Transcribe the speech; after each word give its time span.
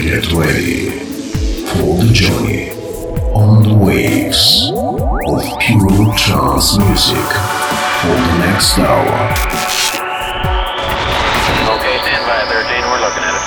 Get 0.00 0.30
ready 0.32 0.90
for 1.66 1.98
the 1.98 2.10
journey 2.12 2.70
on 3.34 3.64
the 3.66 3.74
waves 3.74 4.70
of 4.70 5.42
pure 5.58 6.14
trance 6.14 6.78
music 6.78 7.28
for 7.98 8.14
the 8.14 8.34
next 8.38 8.78
hour. 8.78 9.10
Okay, 11.74 11.98
stand 11.98 12.24
by 12.30 12.46
13, 12.46 12.78
we're 12.86 13.02
looking 13.02 13.26
at 13.26 13.34
it. 13.34 13.42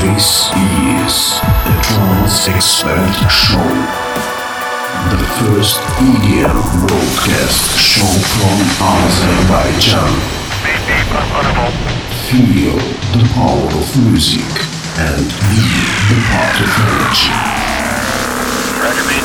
This 0.00 0.48
is 0.56 1.36
a 1.68 1.76
Trance 1.84 2.48
Expert 2.48 3.12
Show. 3.28 3.72
The 5.12 5.20
first 5.36 5.84
EDM 6.00 6.58
broadcast 6.88 7.76
show 7.78 8.08
from 8.40 8.56
Azerbaijan. 8.88 10.16
Feel 12.32 12.78
the 13.12 13.28
power 13.34 13.68
of 13.78 14.10
music 14.10 14.71
and 14.98 15.24
the 15.24 16.18
part 16.28 16.60
of 16.60 16.68
energy. 16.84 17.32
Roger, 18.76 19.21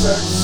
sex. 0.00 0.39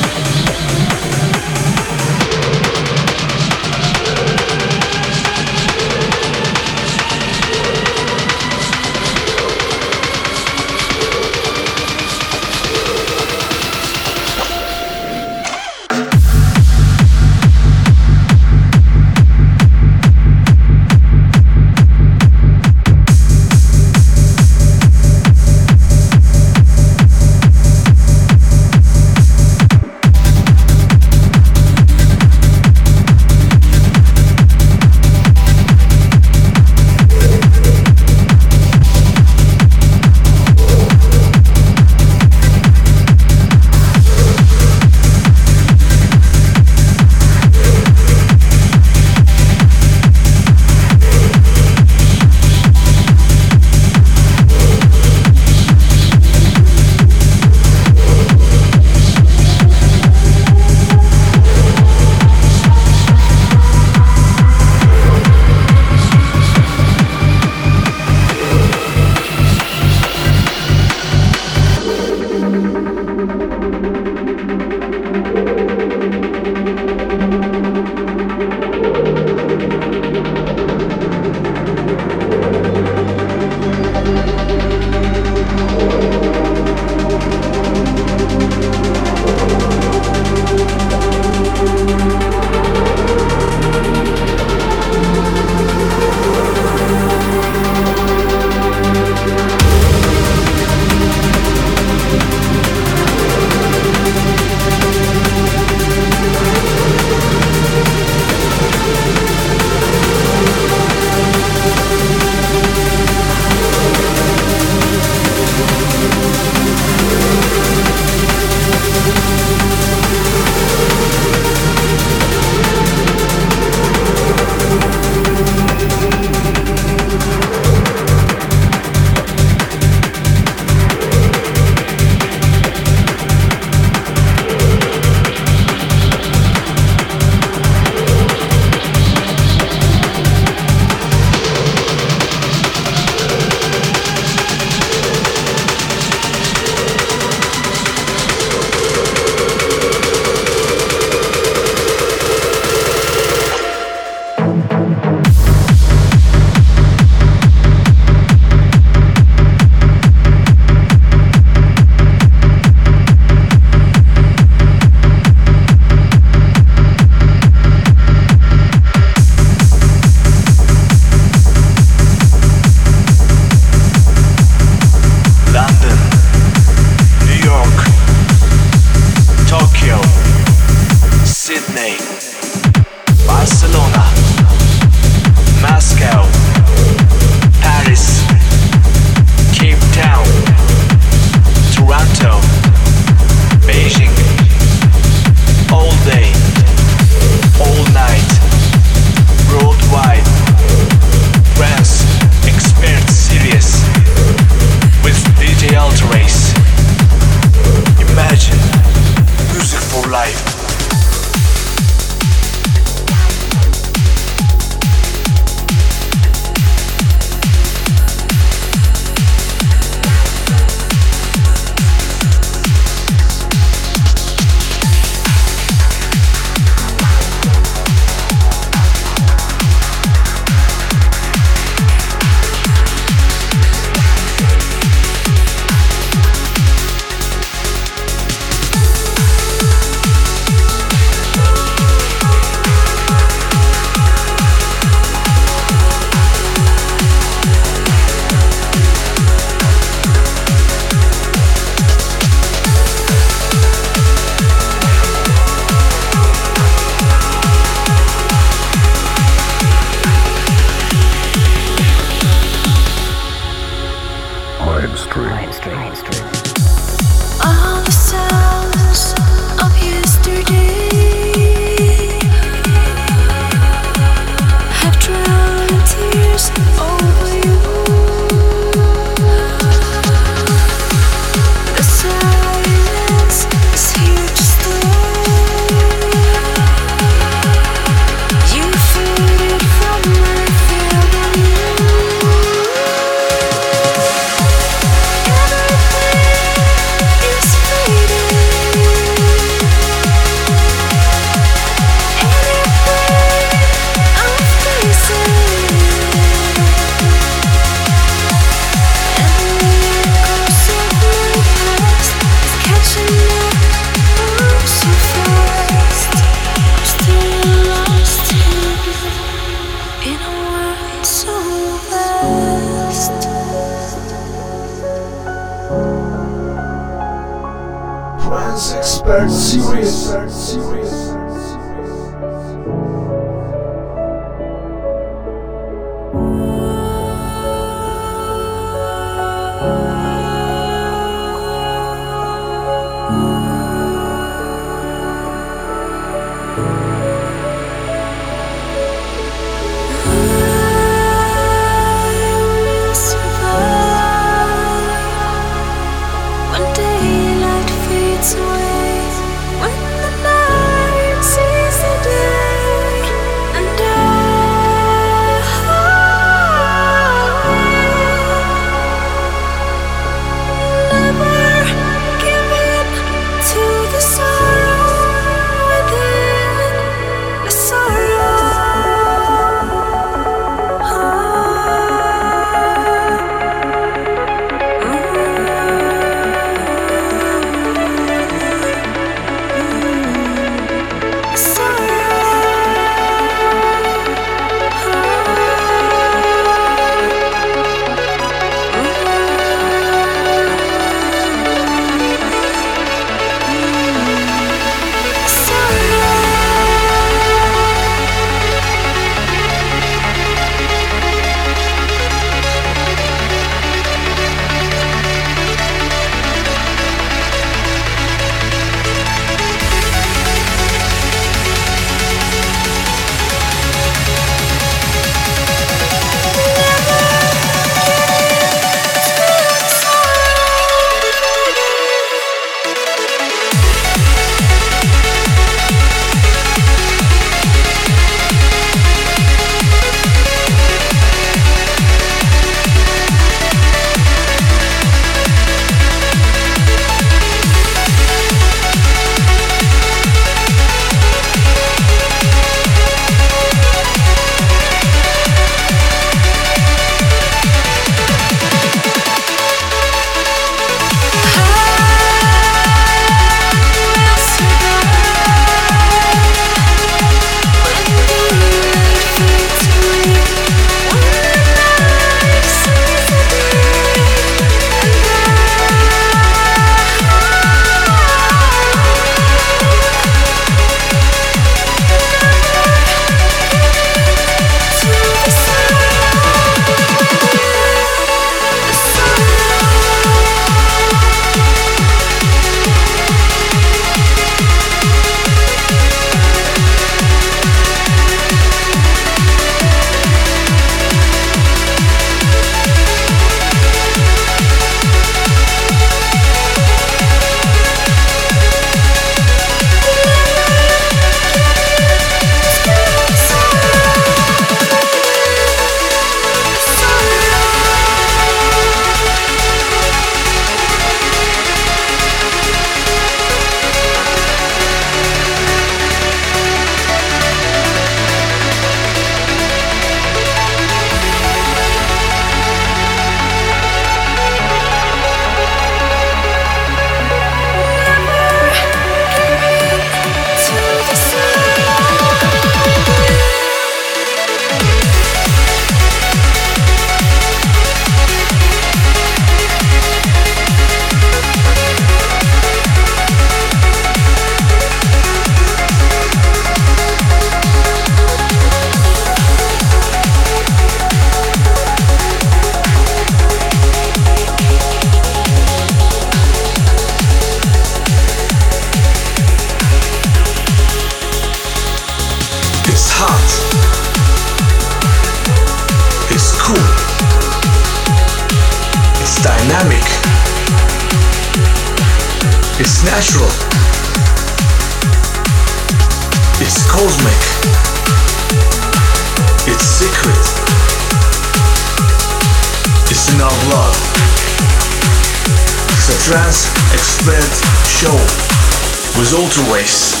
Expert 597.03 597.67
Show 597.67 598.99
was 598.99 599.11
all 599.11 599.27
to 599.27 599.51
waste. 599.51 600.00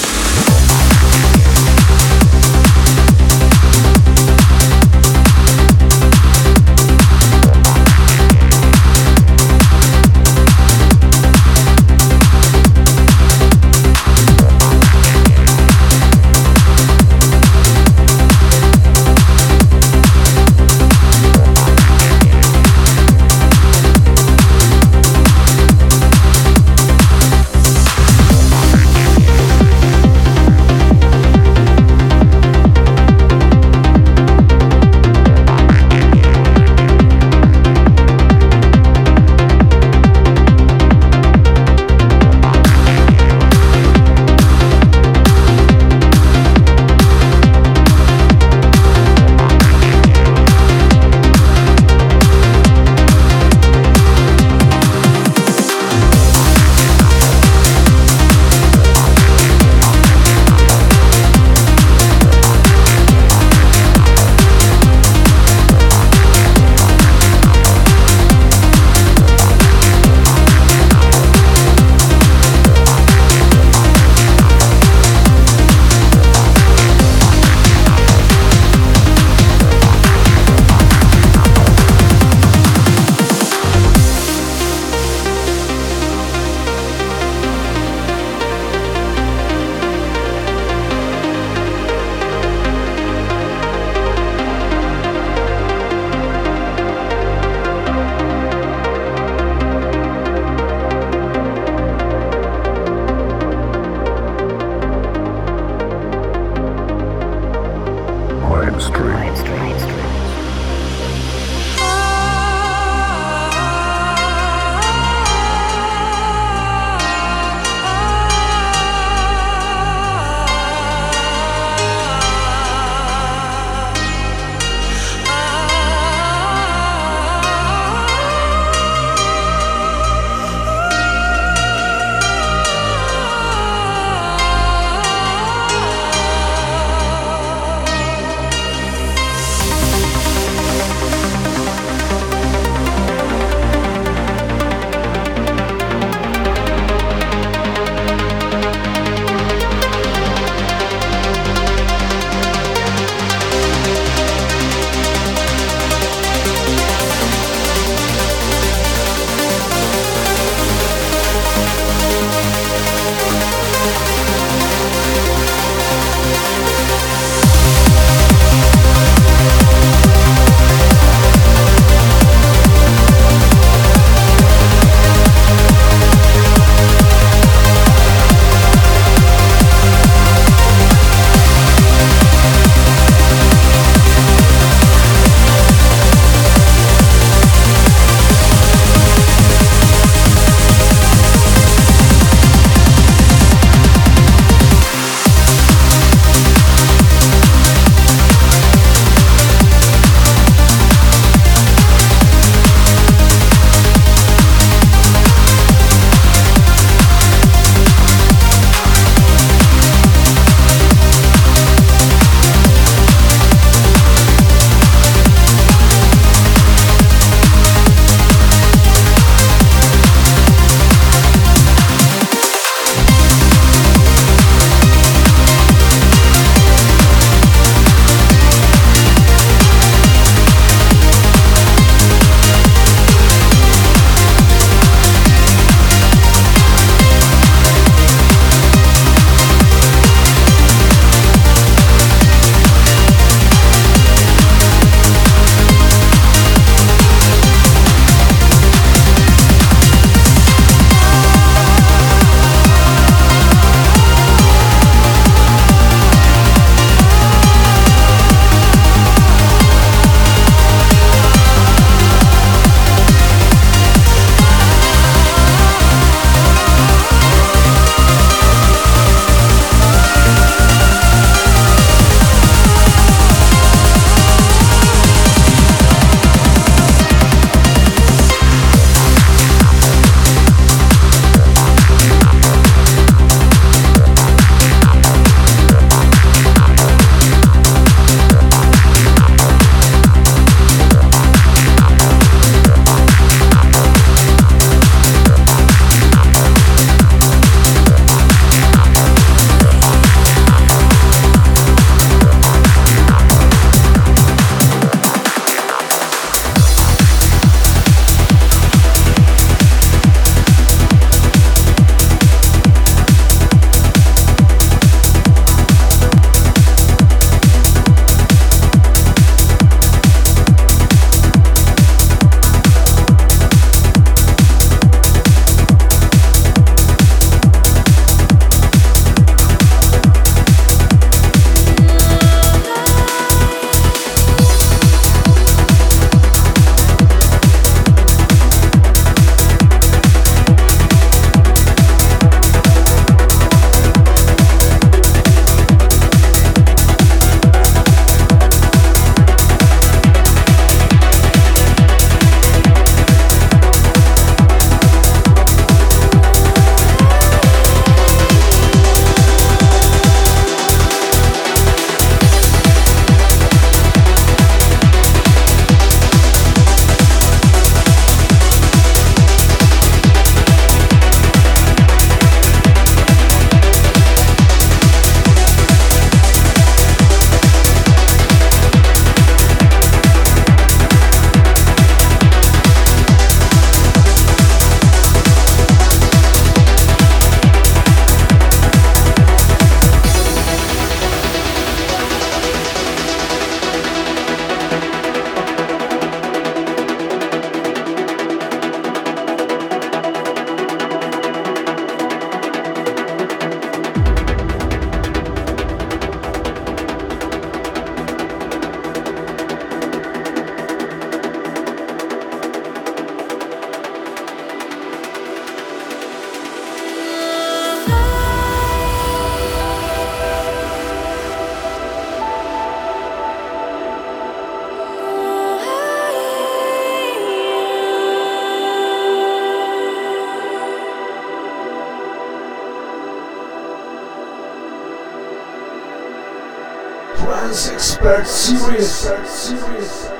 Expert 437.81 438.27
Series. 438.27 440.10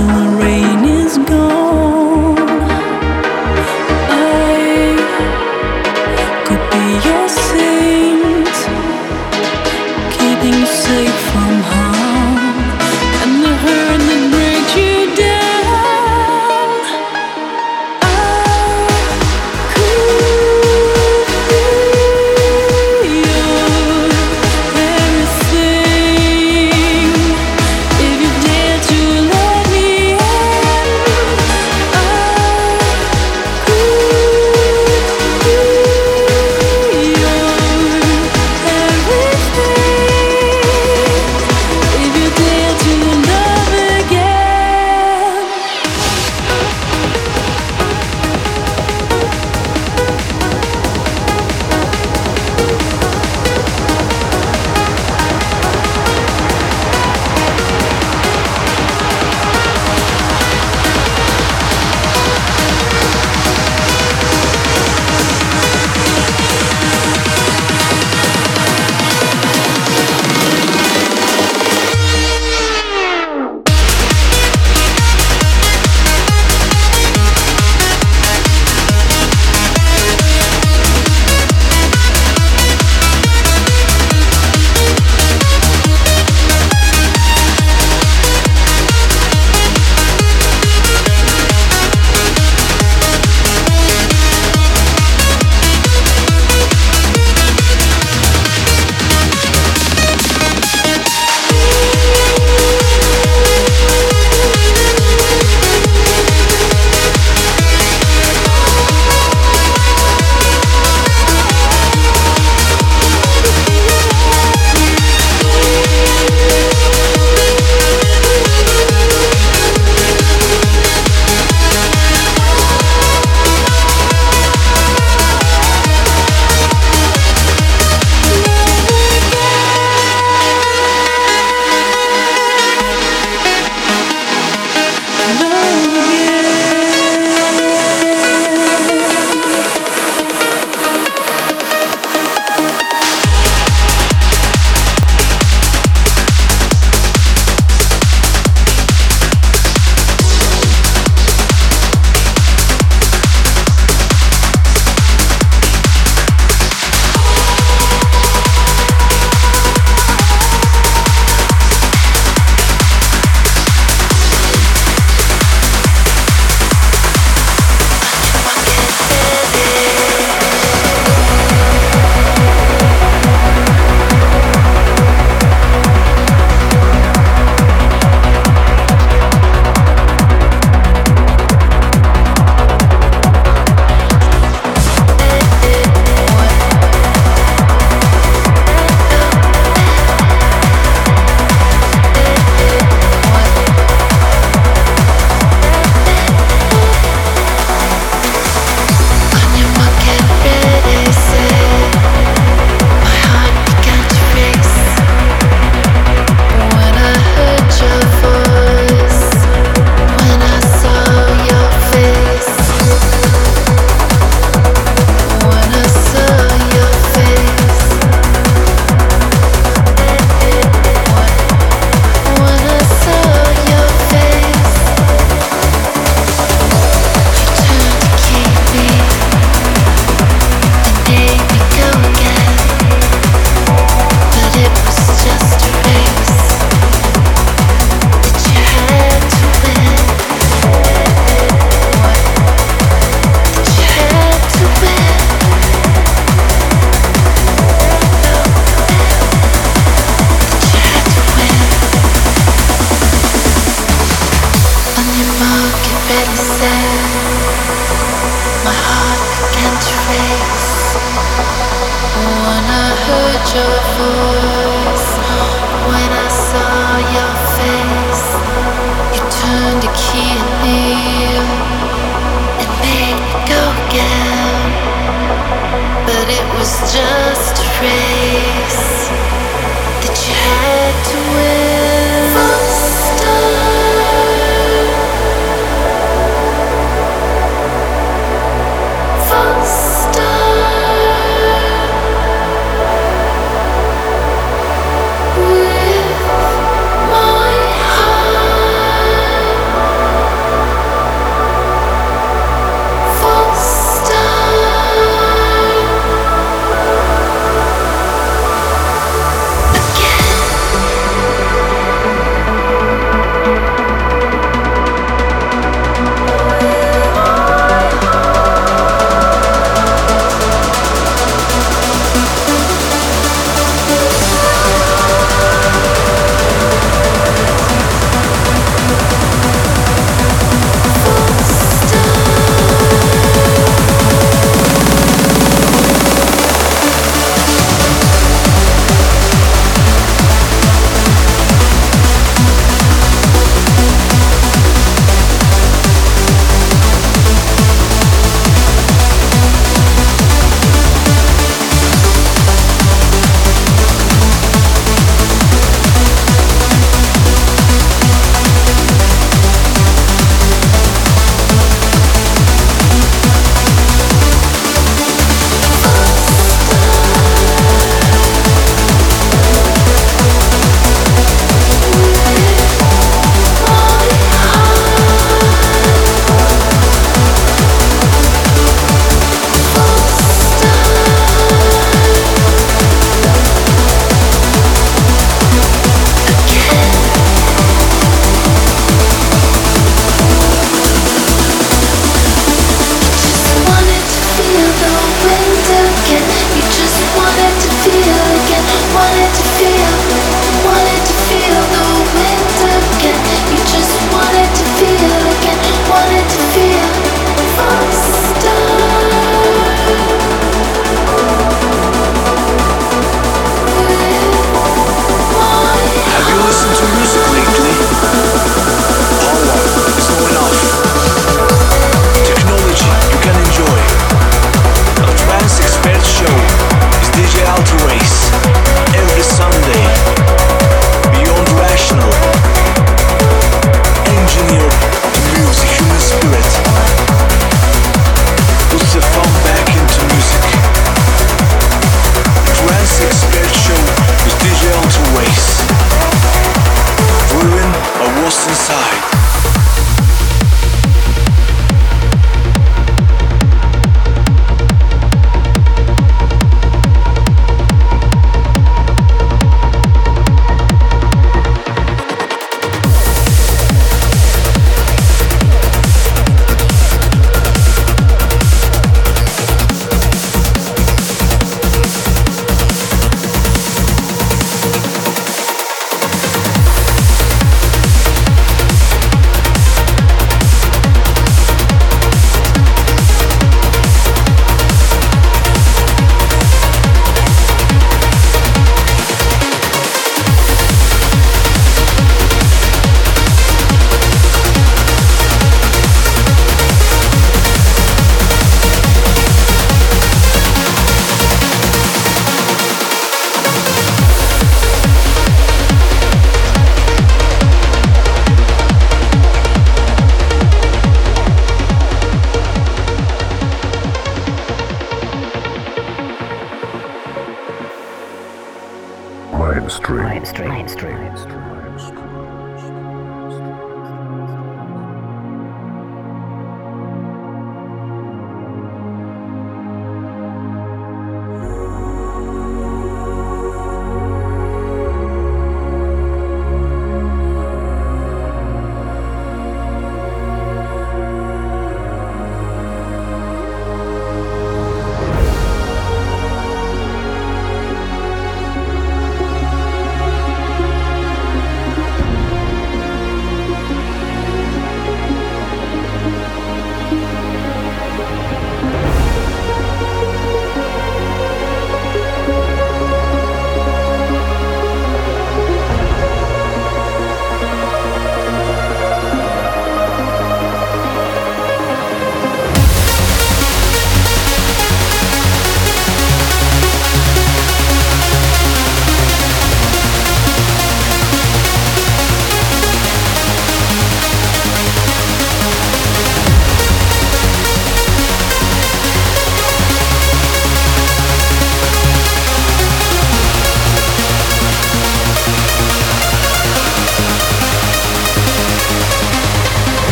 Was 0.00 0.40
just 0.40 0.69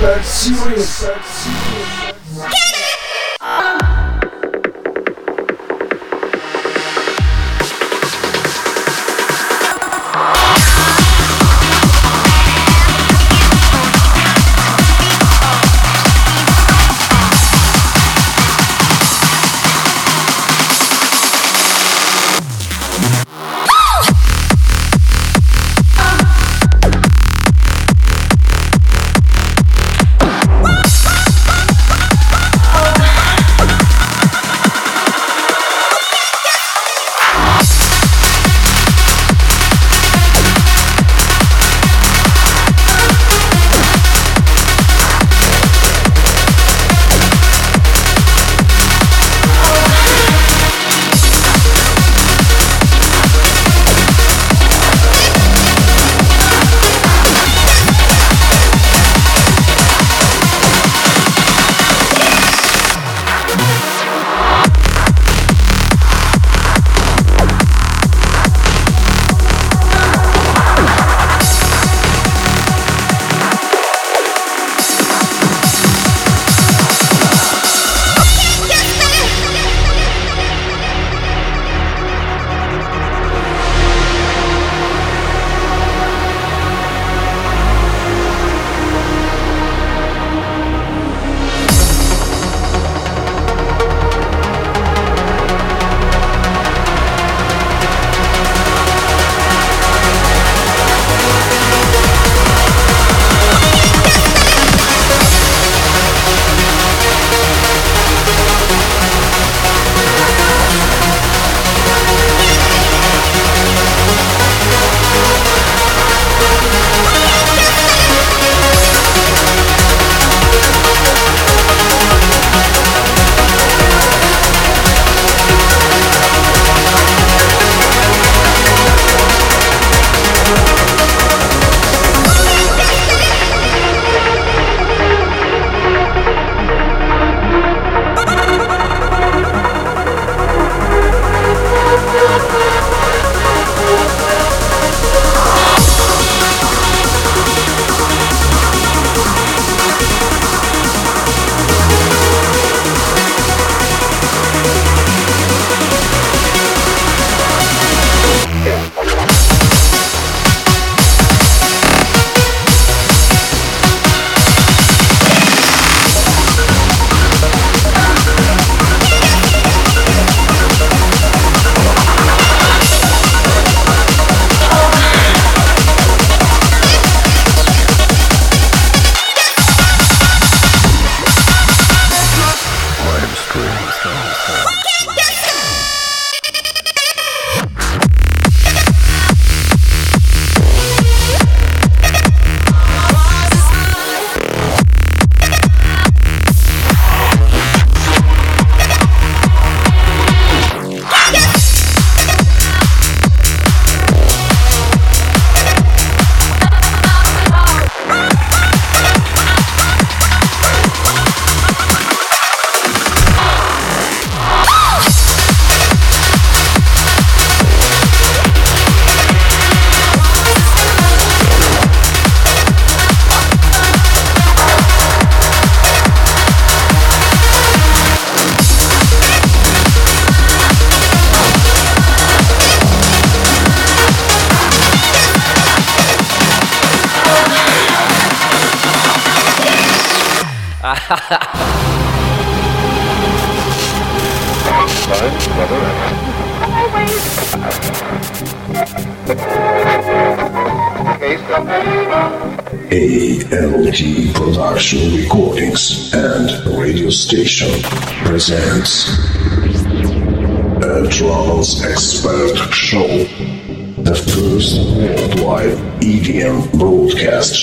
That's 0.00 0.28
serious, 0.28 1.00
That's 1.02 1.28
serious. 1.28 1.99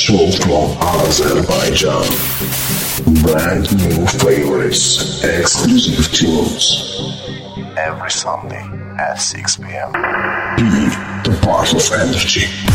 Show 0.08 0.32
from 0.40 0.72
Azerbaijan. 0.82 2.08
Brand 3.22 3.68
new 3.78 4.06
favorites, 4.08 5.22
exclusive 5.22 6.14
tunes. 6.14 7.02
Every 7.78 8.10
Sunday 8.10 8.64
at 8.98 9.16
6 9.16 9.58
p.m. 9.58 9.92
Be 10.56 10.88
the 11.30 11.38
part 11.42 11.74
of 11.74 11.92
energy. 11.92 12.67